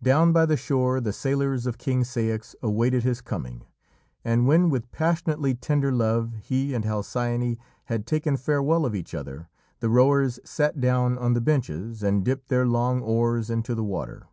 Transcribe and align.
Down 0.00 0.32
by 0.32 0.46
the 0.46 0.56
shore 0.56 1.00
the 1.00 1.12
sailors 1.12 1.66
of 1.66 1.78
King 1.78 2.04
Ceyx 2.04 2.54
awaited 2.62 3.02
his 3.02 3.20
coming, 3.20 3.62
and 4.24 4.46
when 4.46 4.70
with 4.70 4.92
passionately 4.92 5.52
tender 5.56 5.90
love 5.90 6.34
he 6.34 6.74
and 6.74 6.84
Halcyone 6.84 7.58
had 7.86 8.06
taken 8.06 8.36
farewell 8.36 8.86
of 8.86 8.94
each 8.94 9.16
other, 9.16 9.48
the 9.80 9.88
rowers 9.90 10.38
sat 10.44 10.80
down 10.80 11.18
on 11.18 11.32
the 11.32 11.40
benches 11.40 12.04
and 12.04 12.24
dipped 12.24 12.50
their 12.50 12.68
long 12.68 13.00
oars 13.02 13.50
into 13.50 13.74
the 13.74 13.82
water. 13.82 14.28